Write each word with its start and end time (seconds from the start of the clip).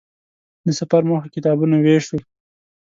د 0.65 0.67
سفر 0.79 1.01
موخه 1.09 1.27
کتابونو 1.35 1.75
وېش 1.85 2.05
و. 2.11 2.19